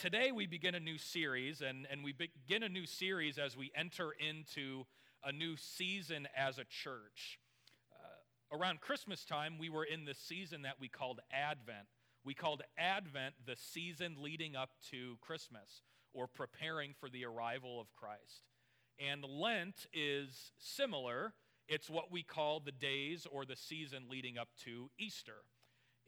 [0.00, 3.70] today we begin a new series, and, and we begin a new series as we
[3.76, 4.86] enter into
[5.22, 7.38] a new season as a church.
[7.92, 11.86] Uh, around Christmas time, we were in the season that we called Advent.
[12.24, 15.82] We called Advent the season leading up to Christmas
[16.14, 18.44] or preparing for the arrival of Christ.
[18.98, 21.34] And Lent is similar.
[21.68, 25.44] It's what we call the days or the season leading up to Easter.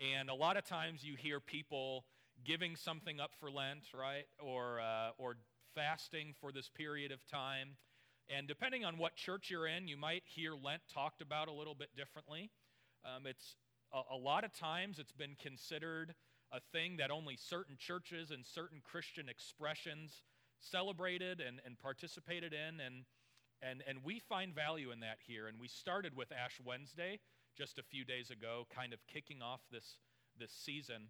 [0.00, 2.06] And a lot of times you hear people
[2.44, 4.26] giving something up for Lent, right?
[4.40, 5.36] Or, uh, or
[5.74, 7.76] fasting for this period of time.
[8.28, 11.74] And depending on what church you're in, you might hear Lent talked about a little
[11.74, 12.50] bit differently.
[13.04, 13.56] Um, it's
[13.92, 16.14] a, a lot of times it's been considered
[16.52, 20.22] a thing that only certain churches and certain Christian expressions
[20.60, 22.80] celebrated and, and participated in.
[22.80, 23.04] And,
[23.62, 25.48] and, and we find value in that here.
[25.48, 27.20] And we started with Ash Wednesday
[27.56, 29.96] just a few days ago, kind of kicking off this,
[30.38, 31.08] this season.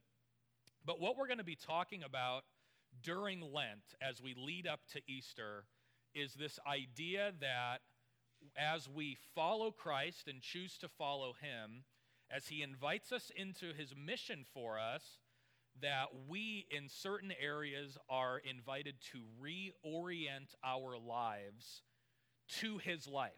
[0.85, 2.43] But what we're going to be talking about
[3.03, 5.65] during Lent as we lead up to Easter
[6.15, 7.79] is this idea that
[8.57, 11.85] as we follow Christ and choose to follow Him,
[12.31, 15.19] as He invites us into His mission for us,
[15.81, 21.83] that we in certain areas are invited to reorient our lives
[22.61, 23.31] to His life.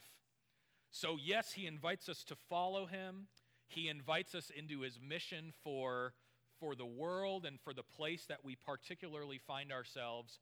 [0.91, 3.29] So, yes, He invites us to follow Him,
[3.69, 6.15] He invites us into His mission for
[6.65, 10.39] for the world and for the place that we particularly find ourselves.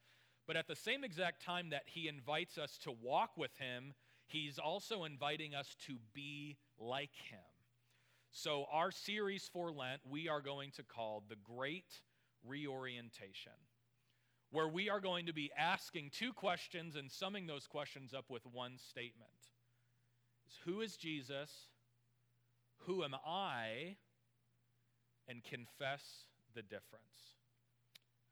[0.47, 3.95] But at the same exact time that he invites us to walk with him,
[4.27, 7.41] he's also inviting us to be like him.
[8.31, 12.01] So, our series for Lent, we are going to call The Great
[12.47, 13.53] Reorientation,
[14.51, 18.47] where we are going to be asking two questions and summing those questions up with
[18.47, 19.31] one statement
[20.65, 21.51] Who is Jesus?
[22.87, 23.97] Who am I?
[25.33, 26.03] And confess
[26.55, 27.33] the difference.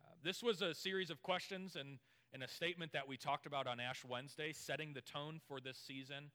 [0.04, 1.98] Uh, this was a series of questions and,
[2.34, 5.78] and a statement that we talked about on Ash Wednesday, setting the tone for this
[5.78, 6.30] season.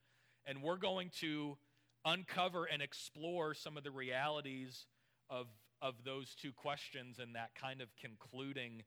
[0.47, 1.55] And we're going to
[2.03, 4.87] uncover and explore some of the realities
[5.29, 5.45] of,
[5.83, 8.81] of those two questions and that kind of concluding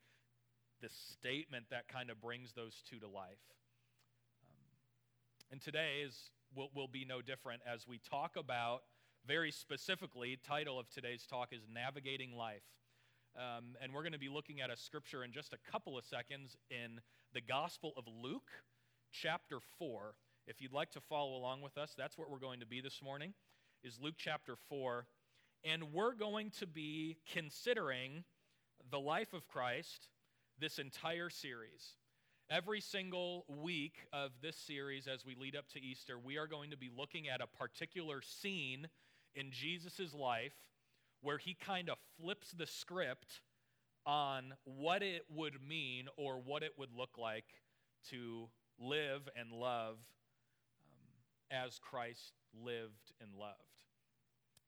[0.83, 3.39] the statement that kind of brings those two to life.
[4.43, 8.83] Um, and today is, will, will be no different as we talk about
[9.29, 12.63] very specifically, title of today's talk is Navigating Life.
[13.37, 16.07] Um, and we're going to be looking at a scripture in just a couple of
[16.07, 16.99] seconds in
[17.35, 18.49] the Gospel of Luke,
[19.13, 20.15] chapter 4.
[20.47, 23.03] If you'd like to follow along with us, that's what we're going to be this
[23.05, 23.35] morning,
[23.85, 25.07] is Luke chapter 4.
[25.63, 28.25] And we're going to be considering
[28.91, 30.09] the life of Christ
[30.59, 31.97] this entire series.
[32.49, 36.71] Every single week of this series, as we lead up to Easter, we are going
[36.71, 38.89] to be looking at a particular scene
[39.39, 40.53] in Jesus' life
[41.23, 43.41] where he kind of flips the script
[44.05, 47.45] on what it would mean or what it would look like
[48.11, 48.49] to
[48.81, 49.97] live and love
[50.83, 52.33] um, as Christ
[52.65, 53.55] lived and loved.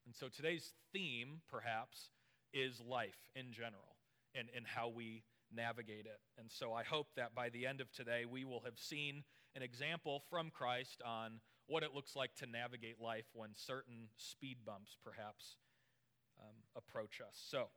[0.07, 2.11] And so today's theme, perhaps,
[2.53, 3.97] is life in general
[4.35, 5.23] and, and how we
[5.55, 6.21] navigate it.
[6.39, 9.25] And so I hope that by the end of today, we will have seen
[9.57, 14.59] an example from Christ on what it looks like to navigate life when certain speed
[14.67, 15.57] bumps perhaps
[16.41, 17.41] um, approach us.
[17.49, 17.69] So,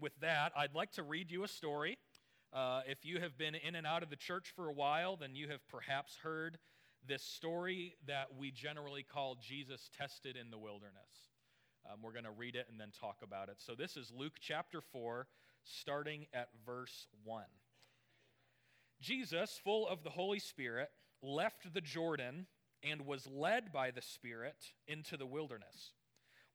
[0.00, 1.98] with that, I'd like to read you a story.
[2.52, 5.34] Uh, if you have been in and out of the church for a while, then
[5.34, 6.58] you have perhaps heard
[7.06, 11.30] this story that we generally call Jesus tested in the wilderness.
[11.84, 13.56] Um, we're going to read it and then talk about it.
[13.58, 15.26] So, this is Luke chapter 4,
[15.64, 17.44] starting at verse 1.
[19.02, 20.88] Jesus, full of the Holy Spirit,
[21.22, 22.46] left the Jordan
[22.82, 25.92] and was led by the Spirit into the wilderness,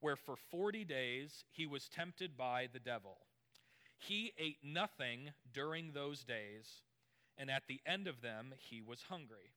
[0.00, 3.18] where for 40 days he was tempted by the devil.
[3.98, 6.82] He ate nothing during those days,
[7.38, 9.54] and at the end of them he was hungry.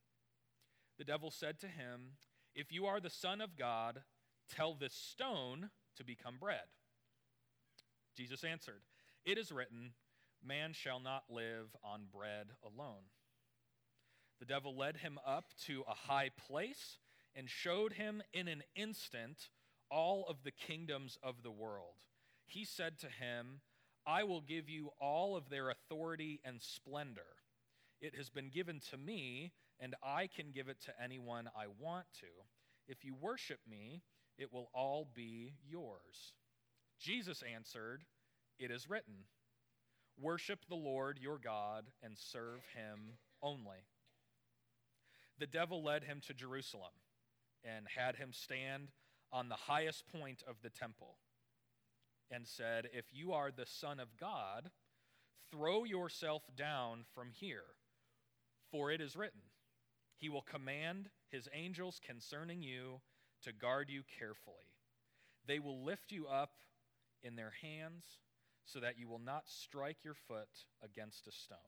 [0.98, 2.18] The devil said to him,
[2.54, 4.04] If you are the Son of God,
[4.50, 6.68] tell this stone to become bread.
[8.16, 8.82] Jesus answered,
[9.26, 9.94] It is written,
[10.44, 13.04] Man shall not live on bread alone.
[14.40, 16.98] The devil led him up to a high place
[17.36, 19.50] and showed him in an instant
[19.90, 21.96] all of the kingdoms of the world.
[22.46, 23.62] He said to him,
[24.06, 27.22] I will give you all of their authority and splendor.
[28.02, 32.06] It has been given to me, and I can give it to anyone I want
[32.20, 32.28] to.
[32.88, 34.04] If you worship me,
[34.38, 36.34] it will all be yours.
[37.00, 38.04] Jesus answered,
[38.60, 39.26] It is written,
[40.20, 43.86] Worship the Lord your God and serve him only
[45.40, 46.94] the devil led him to Jerusalem
[47.64, 48.90] and had him stand
[49.32, 51.18] on the highest point of the temple
[52.32, 54.72] and said, If you are the Son of God,
[55.52, 57.64] Throw yourself down from here,
[58.72, 59.42] for it is written,
[60.18, 63.02] He will command His angels concerning you
[63.44, 64.74] to guard you carefully.
[65.48, 66.52] They will lift you up
[67.24, 68.06] in their hands
[68.66, 71.60] so that you will not strike your foot against a stone.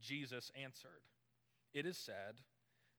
[0.00, 1.02] Jesus answered,
[1.74, 2.36] It is said,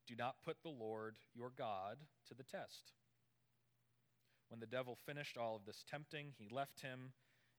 [0.05, 2.91] Do not put the Lord your God to the test.
[4.49, 7.13] When the devil finished all of this tempting, he left him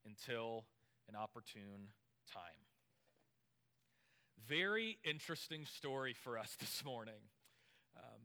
[0.04, 0.66] until
[1.08, 1.88] an opportune
[2.32, 2.42] time.
[4.46, 7.14] Very interesting story for us this morning.
[7.96, 8.20] Um,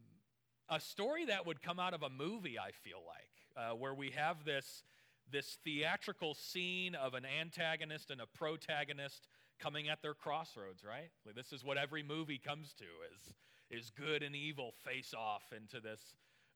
[0.69, 4.11] a story that would come out of a movie, I feel like, uh, where we
[4.11, 4.83] have this,
[5.31, 9.27] this theatrical scene of an antagonist and a protagonist
[9.61, 11.09] coming at their crossroads, right?
[11.25, 15.43] Like this is what every movie comes to is, is good and evil face off
[15.55, 15.99] into this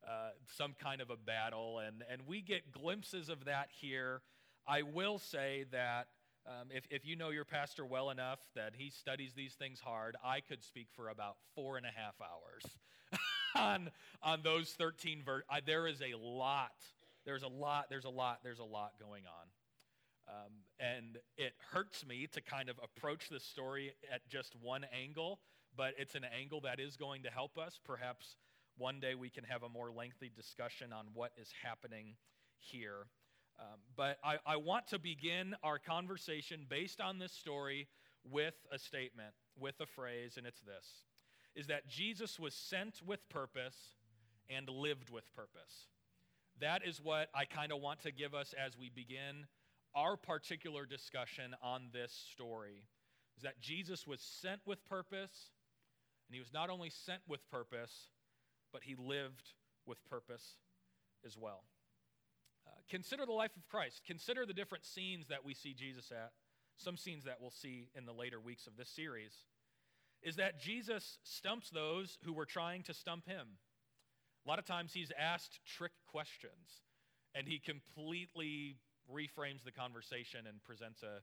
[0.08, 4.22] uh, some kind of a battle, and, and we get glimpses of that here.
[4.68, 6.08] I will say that
[6.46, 10.16] um, if, if you know your pastor well enough that he studies these things hard,
[10.24, 12.64] I could speak for about four and a half hours
[13.56, 13.90] on,
[14.22, 15.48] on those 13 verses.
[15.66, 16.76] There is a lot,
[17.26, 19.48] there's a lot, there's a lot, there's a lot going on.
[20.28, 25.40] Um, and it hurts me to kind of approach this story at just one angle,
[25.78, 27.80] but it's an angle that is going to help us.
[27.84, 28.38] Perhaps
[28.78, 32.16] one day we can have a more lengthy discussion on what is happening
[32.60, 33.08] here.
[33.60, 37.88] Um, but I, I want to begin our conversation based on this story
[38.30, 41.06] with a statement, with a phrase, and it's this
[41.56, 43.96] is that Jesus was sent with purpose
[44.50, 45.88] and lived with purpose.
[46.60, 49.48] That is what I kind of want to give us as we begin
[49.96, 52.84] our particular discussion on this story.
[53.38, 55.52] Is that Jesus was sent with purpose,
[56.28, 58.10] and he was not only sent with purpose,
[58.72, 59.54] but he lived
[59.86, 60.58] with purpose
[61.26, 61.64] as well.
[62.68, 64.02] Uh, consider the life of Christ.
[64.06, 66.32] Consider the different scenes that we see Jesus at,
[66.78, 69.34] some scenes that we'll see in the later weeks of this series.
[70.22, 73.48] Is that Jesus stumps those who were trying to stump him.
[74.46, 76.82] A lot of times he's asked trick questions,
[77.34, 78.78] and he completely
[79.12, 81.22] reframes the conversation and presents a,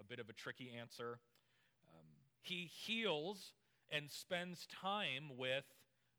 [0.00, 1.20] a bit of a tricky answer.
[1.88, 2.06] Um,
[2.40, 3.52] he heals
[3.90, 5.64] and spends time with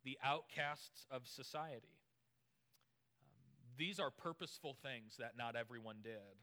[0.03, 2.00] the outcasts of society.
[3.21, 6.38] Um, these are purposeful things that not everyone did.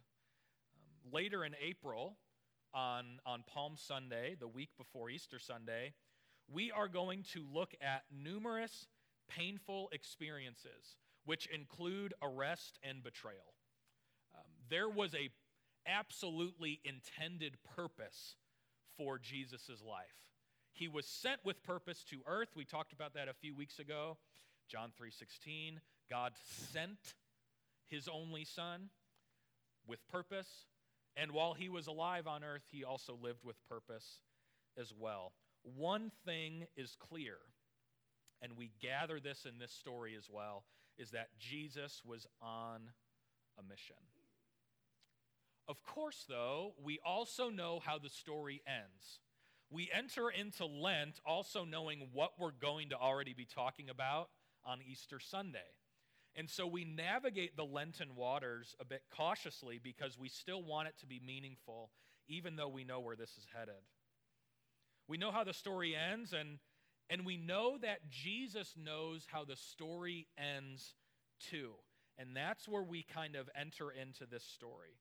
[0.76, 2.16] Um, later in April,
[2.74, 5.94] on, on Palm Sunday, the week before Easter Sunday,
[6.52, 8.86] we are going to look at numerous
[9.28, 13.55] painful experiences, which include arrest and betrayal.
[14.68, 15.30] There was a
[15.86, 18.36] absolutely intended purpose
[18.96, 20.06] for Jesus' life.
[20.72, 22.48] He was sent with purpose to earth.
[22.54, 24.18] We talked about that a few weeks ago.
[24.68, 25.80] John 3:16,
[26.10, 27.14] God sent
[27.86, 28.90] his only son
[29.86, 30.66] with purpose,
[31.16, 34.20] and while he was alive on earth, he also lived with purpose
[34.76, 35.32] as well.
[35.62, 37.38] One thing is clear,
[38.42, 40.64] and we gather this in this story as well,
[40.98, 42.92] is that Jesus was on
[43.58, 43.96] a mission.
[45.68, 49.20] Of course, though, we also know how the story ends
[49.70, 54.28] we enter into Lent also knowing what we're going to already be talking about
[54.64, 55.58] on Easter Sunday.
[56.36, 60.94] And so we navigate the Lenten waters a bit cautiously because we still want it
[61.00, 61.90] to be meaningful,
[62.28, 63.74] even though we know where this is headed.
[65.08, 66.58] We know how the story ends, and,
[67.08, 70.94] and we know that Jesus knows how the story ends
[71.40, 71.72] too.
[72.18, 74.98] And that's where we kind of enter into this story.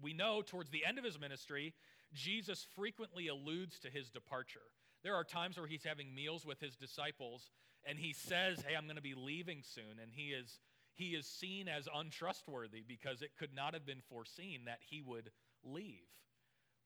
[0.00, 1.74] We know towards the end of his ministry,
[2.12, 4.60] Jesus frequently alludes to his departure.
[5.02, 7.50] There are times where he's having meals with his disciples
[7.86, 10.00] and he says, Hey, I'm going to be leaving soon.
[10.02, 10.58] And he is,
[10.94, 15.30] he is seen as untrustworthy because it could not have been foreseen that he would
[15.64, 16.08] leave.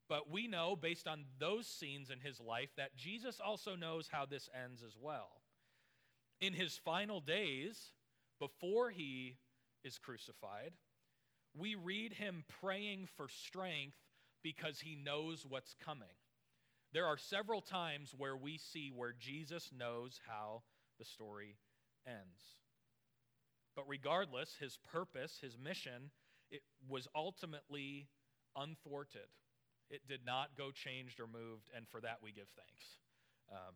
[0.08, 4.26] But we know, based on those scenes in his life, that Jesus also knows how
[4.26, 5.40] this ends as well.
[6.40, 7.92] In his final days,
[8.40, 9.36] before he
[9.84, 10.72] is crucified,
[11.58, 13.96] we read him praying for strength
[14.42, 16.08] because he knows what's coming.
[16.92, 20.62] There are several times where we see where Jesus knows how
[20.98, 21.56] the story
[22.06, 22.40] ends.
[23.76, 26.10] But regardless, his purpose, his mission,
[26.50, 28.08] it was ultimately
[28.56, 29.28] unthwarted.
[29.90, 32.98] It did not go changed or moved, and for that we give thanks.
[33.52, 33.74] Um,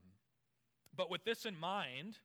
[0.97, 2.19] but with this in mind,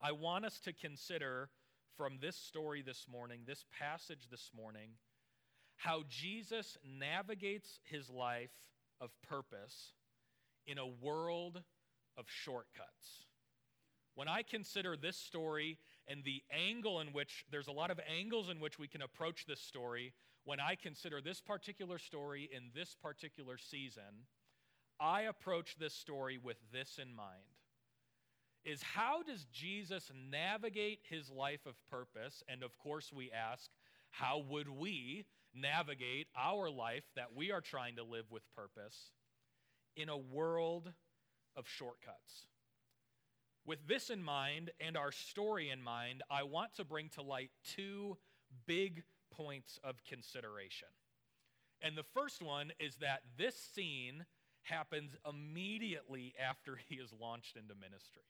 [0.00, 1.50] I want us to consider
[1.98, 4.90] from this story this morning, this passage this morning,
[5.76, 8.52] how Jesus navigates his life
[9.00, 9.94] of purpose
[10.64, 11.60] in a world
[12.16, 13.26] of shortcuts.
[14.14, 18.48] When I consider this story and the angle in which there's a lot of angles
[18.48, 20.12] in which we can approach this story,
[20.44, 24.26] when I consider this particular story in this particular season,
[25.00, 27.57] I approach this story with this in mind
[28.64, 32.42] is how does Jesus navigate his life of purpose?
[32.48, 33.70] And of course, we ask,
[34.10, 35.24] how would we
[35.54, 39.10] navigate our life that we are trying to live with purpose
[39.96, 40.92] in a world
[41.56, 42.46] of shortcuts?
[43.66, 47.50] With this in mind and our story in mind, I want to bring to light
[47.64, 48.16] two
[48.66, 50.88] big points of consideration.
[51.82, 54.24] And the first one is that this scene
[54.62, 58.22] happens immediately after he is launched into ministry.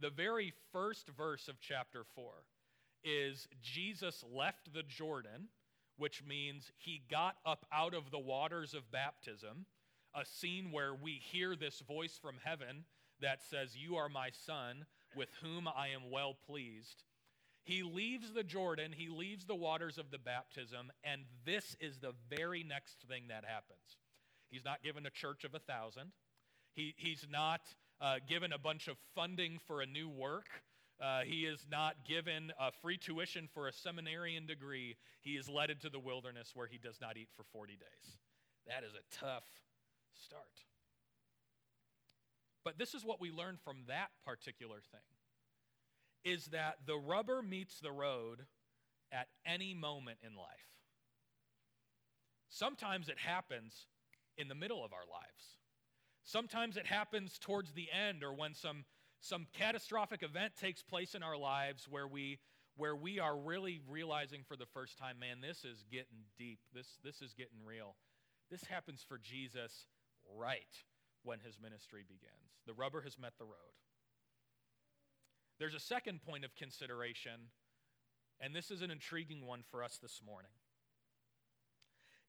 [0.00, 2.32] The very first verse of chapter 4
[3.04, 5.48] is Jesus left the Jordan,
[5.96, 9.66] which means he got up out of the waters of baptism,
[10.14, 12.84] a scene where we hear this voice from heaven
[13.20, 17.04] that says, You are my son, with whom I am well pleased.
[17.64, 22.14] He leaves the Jordan, he leaves the waters of the baptism, and this is the
[22.28, 23.98] very next thing that happens.
[24.50, 26.10] He's not given a church of a thousand.
[26.74, 27.60] He, he's not
[28.00, 30.46] uh, given a bunch of funding for a new work.
[31.00, 34.96] Uh, he is not given free tuition for a seminarian degree.
[35.20, 38.18] He is led into the wilderness where he does not eat for 40 days.
[38.68, 39.44] That is a tough
[40.14, 40.42] start.
[42.64, 45.00] But this is what we learn from that particular thing
[46.24, 48.46] is that the rubber meets the road
[49.10, 50.46] at any moment in life.
[52.48, 53.86] Sometimes it happens
[54.38, 55.56] in the middle of our lives.
[56.24, 58.84] Sometimes it happens towards the end or when some,
[59.20, 62.38] some catastrophic event takes place in our lives where we,
[62.76, 66.60] where we are really realizing for the first time, man, this is getting deep.
[66.74, 67.96] This, this is getting real.
[68.50, 69.86] This happens for Jesus
[70.36, 70.62] right
[71.24, 72.60] when his ministry begins.
[72.66, 73.74] The rubber has met the road.
[75.58, 77.50] There's a second point of consideration,
[78.40, 80.50] and this is an intriguing one for us this morning,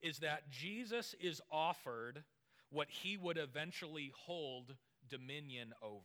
[0.02, 2.22] is that Jesus is offered
[2.74, 4.74] what he would eventually hold
[5.08, 5.96] dominion over.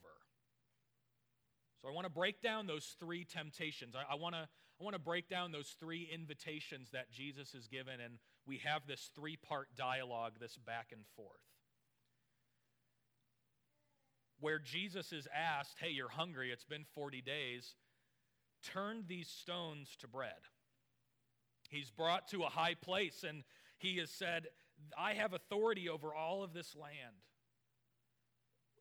[1.81, 3.95] So I want to break down those three temptations.
[3.95, 4.47] I, I want to
[4.79, 8.13] I want to break down those three invitations that Jesus has given, and
[8.45, 11.27] we have this three part dialogue, this back and forth.
[14.39, 17.75] Where Jesus is asked, Hey, you're hungry, it's been 40 days,
[18.63, 20.31] turn these stones to bread.
[21.69, 23.43] He's brought to a high place, and
[23.77, 24.47] he has said,
[24.97, 27.15] I have authority over all of this land.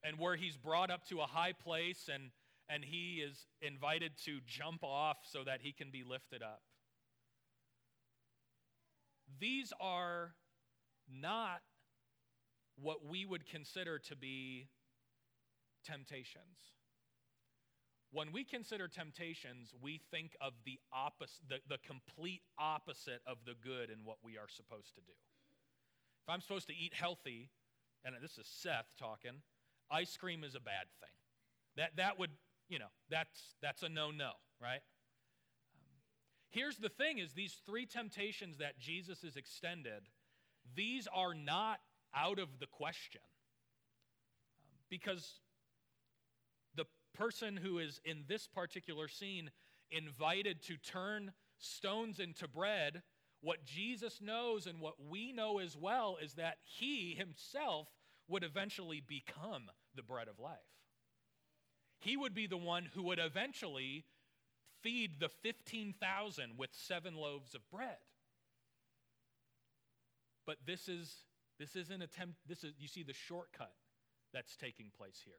[0.05, 2.31] And where he's brought up to a high place and,
[2.69, 6.63] and he is invited to jump off so that he can be lifted up.
[9.41, 10.35] These are
[11.11, 11.61] not
[12.77, 14.69] what we would consider to be
[15.85, 16.75] temptations.
[18.11, 23.55] When we consider temptations, we think of the opposite, the, the complete opposite of the
[23.63, 25.13] good in what we are supposed to do.
[26.29, 27.49] If I'm supposed to eat healthy,
[28.05, 29.41] and this is Seth talking,
[29.91, 31.09] ice cream is a bad thing.
[31.79, 32.33] That, that would,
[32.69, 34.81] you know, that's, that's a no no, right?
[36.51, 40.03] Here's the thing is these three temptations that Jesus has extended,
[40.77, 41.79] these are not
[42.15, 43.23] out of the question.
[44.91, 45.41] Because
[46.75, 49.51] the person who is in this particular scene
[49.91, 53.03] invited to turn stones into bread
[53.41, 57.89] what Jesus knows and what we know as well is that he himself
[58.29, 60.59] would eventually become the bread of life.
[62.01, 64.05] He would be the one who would eventually
[64.83, 67.97] feed the 15,000 with seven loaves of bread.
[70.47, 71.13] But this is
[71.59, 73.73] this is an attempt this is you see the shortcut
[74.33, 75.35] that's taking place here.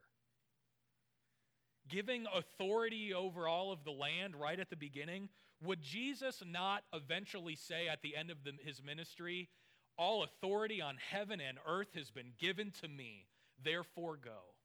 [1.87, 5.29] Giving authority over all of the land right at the beginning
[5.61, 9.49] would Jesus not eventually say at the end of the, his ministry,
[9.97, 13.27] All authority on heaven and earth has been given to me,
[13.63, 14.55] therefore go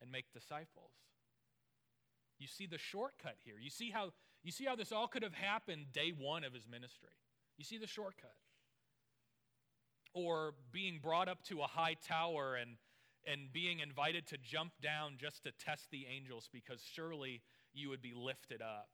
[0.00, 0.92] and make disciples?
[2.38, 3.56] You see the shortcut here.
[3.60, 4.12] You see how,
[4.44, 7.08] you see how this all could have happened day one of his ministry.
[7.56, 8.36] You see the shortcut.
[10.14, 12.76] Or being brought up to a high tower and,
[13.26, 17.42] and being invited to jump down just to test the angels because surely
[17.74, 18.88] you would be lifted up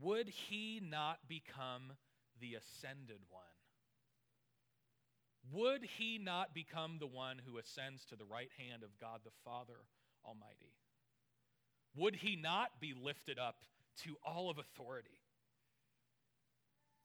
[0.00, 1.92] would he not become
[2.40, 3.42] the ascended one?
[5.52, 9.30] Would he not become the one who ascends to the right hand of God the
[9.44, 9.78] Father
[10.24, 10.74] Almighty?
[11.96, 13.64] Would he not be lifted up
[14.04, 15.18] to all of authority?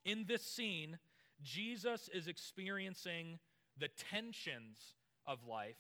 [0.04, 1.00] In this scene,
[1.42, 3.40] Jesus is experiencing
[3.78, 4.78] the tensions
[5.26, 5.78] of life,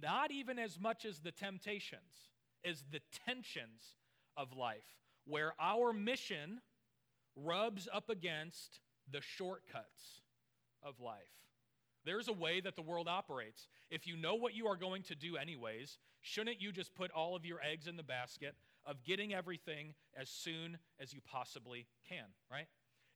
[0.00, 2.30] not even as much as the temptations,
[2.64, 3.96] as the tensions
[4.36, 6.60] of life where our mission
[7.36, 10.22] rubs up against the shortcuts
[10.82, 11.18] of life.
[12.04, 13.66] There's a way that the world operates.
[13.90, 17.34] If you know what you are going to do, anyways, shouldn't you just put all
[17.34, 18.54] of your eggs in the basket
[18.84, 22.66] of getting everything as soon as you possibly can, right?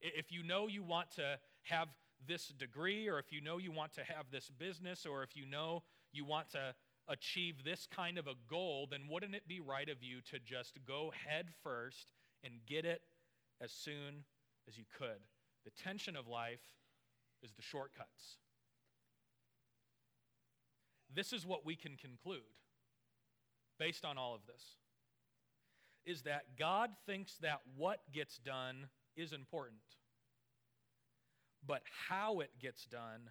[0.01, 1.89] If you know you want to have
[2.27, 5.45] this degree, or if you know you want to have this business, or if you
[5.45, 6.75] know you want to
[7.09, 10.79] achieve this kind of a goal, then wouldn't it be right of you to just
[10.87, 12.13] go head first
[12.45, 13.03] and get it
[13.61, 14.25] as soon
[14.69, 15.21] as you could?
[15.65, 16.61] The tension of life
[17.43, 18.39] is the shortcuts.
[21.15, 22.43] This is what we can conclude
[23.79, 24.63] based on all of this
[26.05, 29.81] is that God thinks that what gets done is important,
[31.67, 33.31] but how it gets done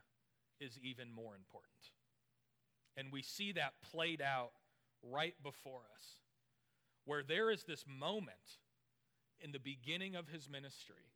[0.59, 1.71] is even more important.
[2.97, 4.51] And we see that played out
[5.03, 6.03] right before us,
[7.05, 8.35] where there is this moment
[9.39, 11.13] in the beginning of his ministry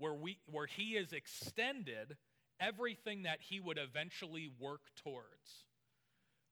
[0.00, 2.16] where, we, where he has extended
[2.58, 5.66] everything that he would eventually work towards.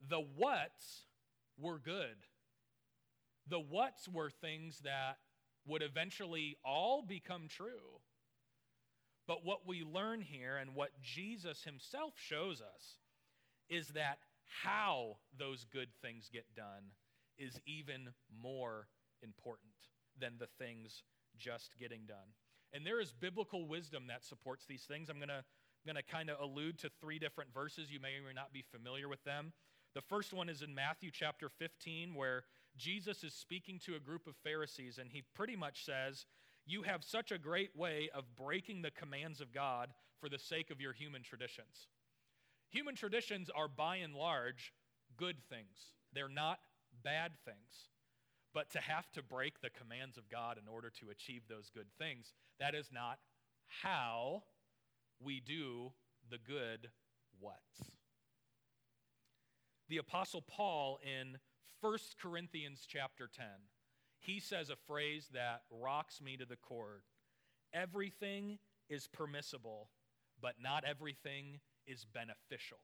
[0.07, 1.07] The what's
[1.59, 2.17] were good.
[3.49, 5.17] The what's were things that
[5.67, 8.01] would eventually all become true.
[9.27, 12.99] But what we learn here and what Jesus himself shows us
[13.71, 16.93] is that how those good things get done
[17.39, 18.09] is even
[18.43, 18.89] more
[19.23, 19.73] important
[20.21, 21.03] than the things
[21.37, 22.35] just getting done.
[22.73, 25.09] And there is biblical wisdom that supports these things.
[25.09, 25.45] I'm going to
[25.87, 27.91] going to kind of allude to three different verses.
[27.91, 29.53] You may or may not be familiar with them.
[29.95, 32.45] The first one is in Matthew chapter 15, where
[32.77, 36.27] Jesus is speaking to a group of Pharisees, and he pretty much says,
[36.67, 40.71] You have such a great way of breaking the commands of God for the sake
[40.71, 41.89] of your human traditions.
[42.71, 44.73] Human traditions are by and large
[45.17, 46.59] good things, they're not
[47.03, 47.89] bad things.
[48.55, 51.87] But to have to break the commands of God in order to achieve those good
[51.99, 53.19] things, that is not
[53.83, 54.43] how
[55.21, 55.93] we do
[56.31, 56.91] the good
[57.39, 57.91] what's.
[59.89, 61.39] The apostle Paul in
[61.81, 63.47] 1 Corinthians chapter 10,
[64.19, 67.03] he says a phrase that rocks me to the core.
[67.73, 69.91] Everything is permissible,
[70.41, 72.79] but not everything is beneficial.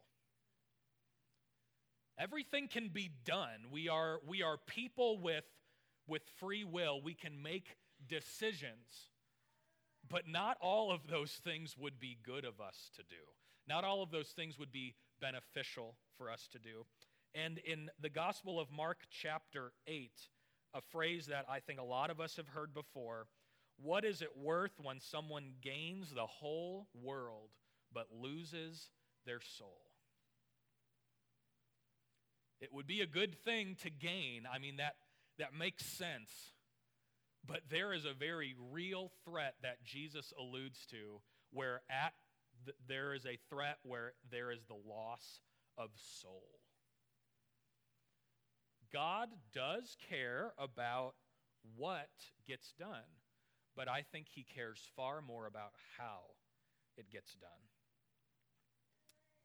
[2.19, 3.71] Everything can be done.
[3.71, 5.45] We are, we are people with,
[6.07, 7.01] with free will.
[7.03, 7.77] We can make
[8.09, 9.11] decisions.
[10.09, 13.23] But not all of those things would be good of us to do.
[13.67, 16.85] Not all of those things would be beneficial for us to do.
[17.35, 20.11] And in the Gospel of Mark, chapter 8,
[20.75, 23.27] a phrase that I think a lot of us have heard before
[23.83, 27.51] what is it worth when someone gains the whole world
[27.95, 28.91] but loses
[29.25, 29.81] their soul?
[32.61, 34.43] It would be a good thing to gain.
[34.53, 34.95] I mean, that,
[35.39, 36.31] that makes sense.
[37.47, 41.21] But there is a very real threat that Jesus alludes to
[41.53, 42.15] where at
[42.65, 45.41] th- there is a threat where there is the loss
[45.77, 46.49] of soul.
[48.93, 51.15] God does care about
[51.77, 52.09] what
[52.47, 53.11] gets done,
[53.77, 56.21] but I think he cares far more about how
[56.97, 57.51] it gets done.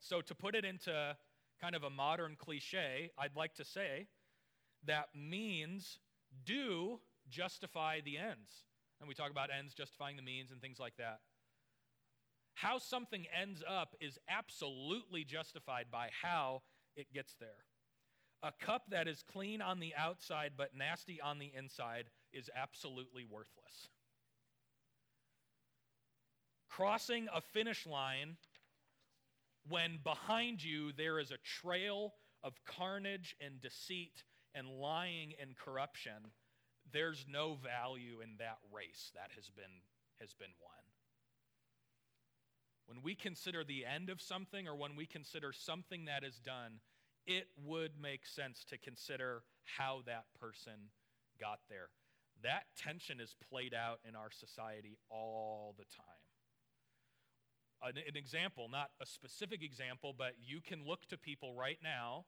[0.00, 1.16] So, to put it into
[1.60, 4.06] kind of a modern cliche, I'd like to say
[4.86, 5.98] that means
[6.44, 8.64] do justify the ends.
[8.98, 11.20] And we talk about ends justifying the means and things like that.
[12.54, 16.62] How something ends up is absolutely justified by how
[16.96, 17.64] it gets there.
[18.42, 23.24] A cup that is clean on the outside but nasty on the inside is absolutely
[23.24, 23.88] worthless.
[26.68, 28.36] Crossing a finish line
[29.68, 36.32] when behind you there is a trail of carnage and deceit and lying and corruption,
[36.92, 39.82] there's no value in that race that has been,
[40.20, 40.72] has been won.
[42.86, 46.80] When we consider the end of something or when we consider something that is done,
[47.26, 50.90] it would make sense to consider how that person
[51.38, 51.88] got there.
[52.42, 56.19] That tension is played out in our society all the time.
[57.82, 62.26] An, an, example, not a specific example, but you can look to people right now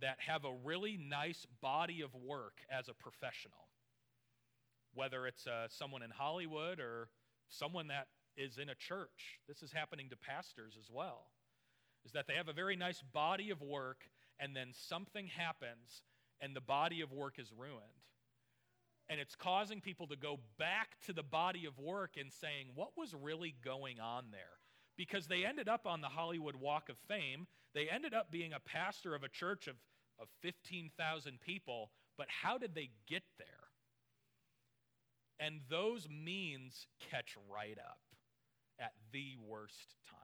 [0.00, 3.68] that have a really nice body of work as a professional.
[4.94, 7.08] Whether it's uh, someone in Hollywood or
[7.48, 11.26] someone that is in a church, this is happening to pastors as well
[12.04, 14.04] is that they have a very nice body of work,
[14.38, 16.02] and then something happens,
[16.40, 17.80] and the body of work is ruined.
[19.08, 22.90] And it's causing people to go back to the body of work and saying, what
[22.96, 24.58] was really going on there?
[24.96, 27.46] Because they ended up on the Hollywood Walk of Fame.
[27.74, 29.74] They ended up being a pastor of a church of,
[30.20, 33.46] of 15,000 people, but how did they get there?
[35.40, 37.98] And those means catch right up
[38.78, 40.20] at the worst times.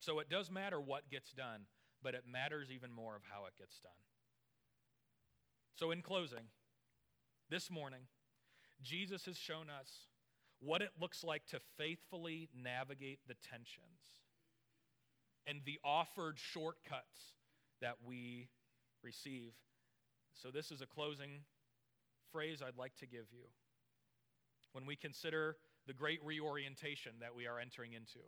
[0.00, 1.62] So it does matter what gets done,
[2.02, 3.92] but it matters even more of how it gets done.
[5.76, 6.48] So, in closing,
[7.50, 8.00] this morning,
[8.82, 9.88] Jesus has shown us
[10.60, 14.18] what it looks like to faithfully navigate the tensions
[15.46, 17.34] and the offered shortcuts
[17.80, 18.48] that we
[19.02, 19.52] receive.
[20.34, 21.40] So, this is a closing
[22.32, 23.46] phrase I'd like to give you.
[24.72, 28.18] When we consider the great reorientation that we are entering into,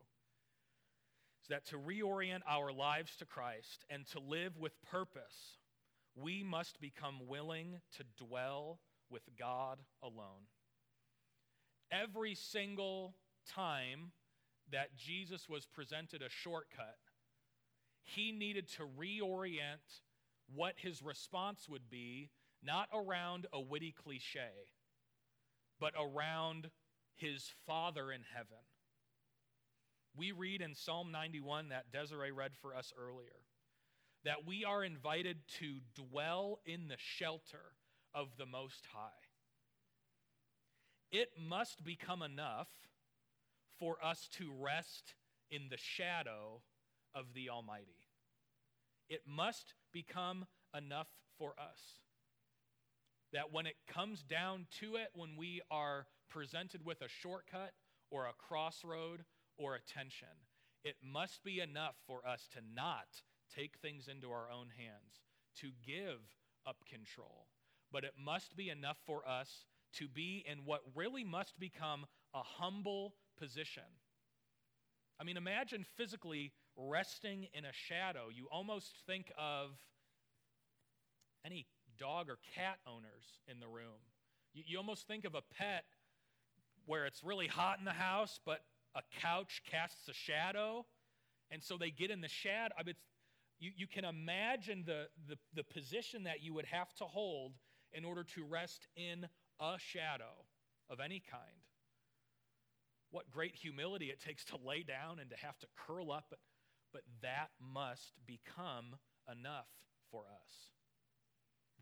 [1.43, 5.59] is that to reorient our lives to Christ and to live with purpose,
[6.15, 10.49] we must become willing to dwell with God alone.
[11.91, 13.15] Every single
[13.53, 14.13] time
[14.71, 16.99] that Jesus was presented a shortcut,
[18.03, 20.03] he needed to reorient
[20.55, 22.31] what his response would be,
[22.63, 24.51] not around a witty cliche,
[25.79, 26.71] but around
[27.17, 28.65] his Father in heaven.
[30.17, 33.45] We read in Psalm 91 that Desiree read for us earlier
[34.25, 37.75] that we are invited to dwell in the shelter
[38.15, 39.30] of the Most High.
[41.11, 42.69] It must become enough
[43.79, 45.15] for us to rest
[45.51, 46.63] in the shadow
[47.15, 48.07] of the Almighty.
[49.09, 50.47] It must become
[50.77, 51.81] enough for us.
[53.33, 57.73] That when it comes down to it, when we are presented with a shortcut
[58.11, 59.25] or a crossroad
[59.57, 60.29] or a tension,
[60.85, 63.07] it must be enough for us to not
[63.55, 65.23] take things into our own hands,
[65.61, 66.21] to give
[66.67, 67.47] up control.
[67.93, 72.43] But it must be enough for us to be in what really must become a
[72.43, 73.83] humble position.
[75.21, 78.29] I mean, imagine physically resting in a shadow.
[78.35, 79.71] You almost think of
[81.45, 81.67] any
[81.99, 84.01] dog or cat owners in the room.
[84.55, 85.85] You, you almost think of a pet
[86.87, 88.61] where it's really hot in the house, but
[88.95, 90.87] a couch casts a shadow.
[91.51, 92.75] And so they get in the shadow.
[92.79, 92.95] I mean,
[93.59, 97.53] you, you can imagine the, the, the position that you would have to hold
[97.93, 99.27] in order to rest in
[99.61, 100.47] a shadow
[100.89, 101.45] of any kind.
[103.11, 106.39] What great humility it takes to lay down and to have to curl up, but,
[106.93, 108.97] but that must become
[109.31, 109.69] enough
[110.11, 110.71] for us.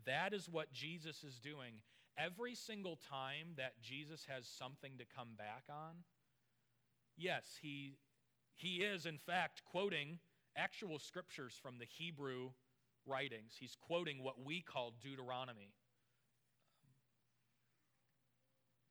[0.05, 1.81] That is what Jesus is doing.
[2.17, 6.03] Every single time that Jesus has something to come back on,
[7.15, 7.97] yes, he,
[8.55, 10.19] he is, in fact, quoting
[10.57, 12.49] actual scriptures from the Hebrew
[13.05, 13.53] writings.
[13.59, 15.73] He's quoting what we call Deuteronomy.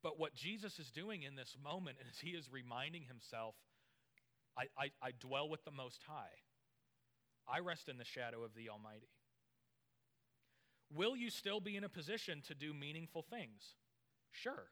[0.08, 3.54] But what Jesus is doing in this moment is he is reminding himself
[4.56, 6.32] I, I, I, dwell with the Most High,
[7.46, 9.10] I rest in the shadow of the Almighty.
[10.90, 13.60] Will you still be in a position to do meaningful things?
[14.32, 14.68] Sure.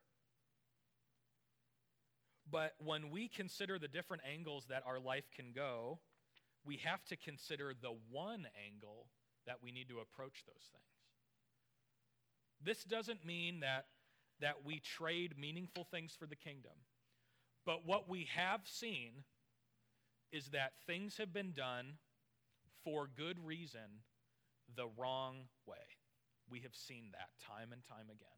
[2.51, 5.99] But when we consider the different angles that our life can go,
[6.65, 9.09] we have to consider the one angle
[9.47, 10.97] that we need to approach those things.
[12.65, 13.85] This doesn't mean that,
[14.41, 16.73] that we trade meaningful things for the kingdom.
[17.65, 19.25] But what we have seen
[20.33, 21.95] is that things have been done
[22.85, 24.03] for good reason
[24.77, 25.77] the wrong way.
[26.51, 28.37] We have seen that time and time again.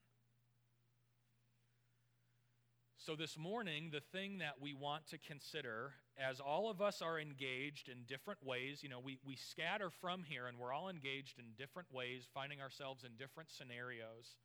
[2.96, 7.18] So, this morning, the thing that we want to consider as all of us are
[7.18, 11.38] engaged in different ways, you know, we, we scatter from here and we're all engaged
[11.38, 14.36] in different ways, finding ourselves in different scenarios.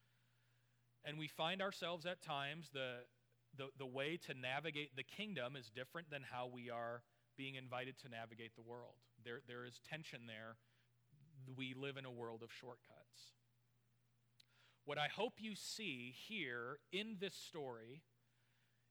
[1.05, 2.99] And we find ourselves at times, the,
[3.57, 7.03] the, the way to navigate the kingdom is different than how we are
[7.37, 8.95] being invited to navigate the world.
[9.23, 10.57] There, there is tension there.
[11.57, 13.33] We live in a world of shortcuts.
[14.85, 18.03] What I hope you see here in this story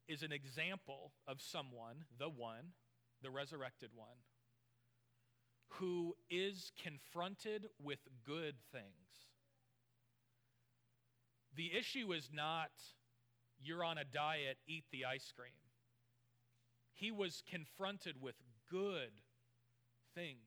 [0.09, 2.73] is an example of someone, the one,
[3.23, 4.17] the resurrected one,
[5.69, 9.32] who is confronted with good things.
[11.57, 12.71] The issue is not,
[13.61, 15.53] you're on a diet, eat the ice cream.
[16.95, 18.37] He was confronted with
[18.71, 19.13] good
[20.15, 20.39] things.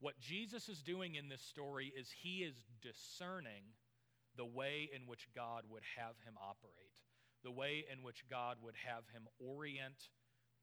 [0.00, 3.74] What Jesus is doing in this story is he is discerning
[4.36, 6.88] the way in which God would have him operate
[7.42, 10.10] the way in which God would have him orient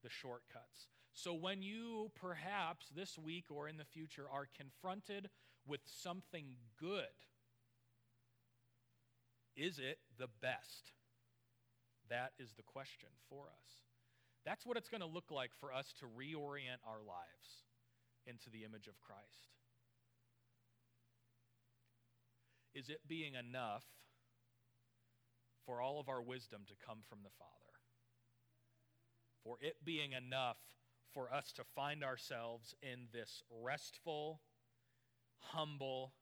[0.03, 0.87] the shortcuts.
[1.13, 5.29] So when you perhaps this week or in the future are confronted
[5.65, 7.15] with something good,
[9.55, 10.91] is it the best?
[12.09, 13.83] That is the question for us.
[14.45, 17.65] That's what it's going to look like for us to reorient our lives
[18.27, 19.49] into the image of Christ.
[22.73, 23.83] Is it being enough
[25.65, 27.51] for all of our wisdom to come from the Father.
[29.43, 30.57] For it being enough
[31.13, 34.41] for us to find ourselves in this restful,
[35.37, 36.13] humble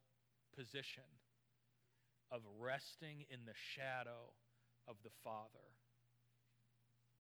[0.55, 1.03] position
[2.33, 4.33] of resting in the shadow
[4.87, 5.72] of the Father